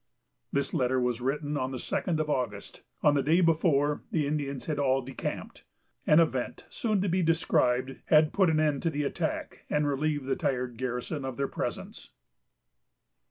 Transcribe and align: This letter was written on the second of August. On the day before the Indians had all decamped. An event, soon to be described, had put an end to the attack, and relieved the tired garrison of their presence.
This 0.51 0.73
letter 0.73 0.99
was 0.99 1.21
written 1.21 1.55
on 1.57 1.69
the 1.69 1.77
second 1.77 2.19
of 2.19 2.27
August. 2.27 2.81
On 3.03 3.13
the 3.13 3.21
day 3.21 3.39
before 3.39 4.01
the 4.09 4.25
Indians 4.25 4.65
had 4.65 4.79
all 4.79 5.03
decamped. 5.03 5.63
An 6.07 6.19
event, 6.19 6.65
soon 6.69 7.01
to 7.01 7.07
be 7.07 7.21
described, 7.21 7.97
had 8.05 8.33
put 8.33 8.49
an 8.49 8.59
end 8.59 8.81
to 8.81 8.89
the 8.89 9.03
attack, 9.03 9.63
and 9.69 9.85
relieved 9.87 10.25
the 10.25 10.35
tired 10.35 10.77
garrison 10.77 11.23
of 11.23 11.37
their 11.37 11.47
presence. 11.47 12.09